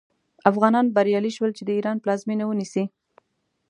افغانان 0.49 0.85
بریالي 0.95 1.31
شول 1.37 1.51
چې 1.57 1.63
د 1.65 1.69
ایران 1.77 1.97
پلازمینه 2.03 2.43
ونیسي. 2.47 2.83